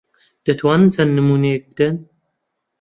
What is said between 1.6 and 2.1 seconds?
بدەن؟